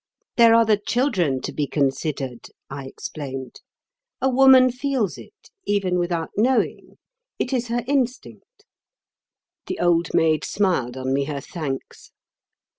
[0.35, 3.61] "There are the children to be considered," I explained.
[4.19, 6.97] "A woman feels it even without knowing.
[7.37, 8.65] It is her instinct."
[9.67, 12.09] The Old Maid smiled on me her thanks.